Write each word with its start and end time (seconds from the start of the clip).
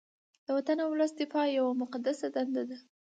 د 0.45 0.47
وطن 0.57 0.77
او 0.83 0.89
ولس 0.93 1.11
دفاع 1.21 1.45
یوه 1.57 1.71
مقدسه 1.81 2.25
دنده 2.35 2.63
ده 2.69 2.77